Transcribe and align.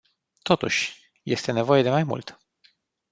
Totuși, 0.41 1.11
este 1.23 1.51
nevoie 1.51 1.81
de 1.81 1.89
mai 1.89 2.03
mult. 2.03 2.37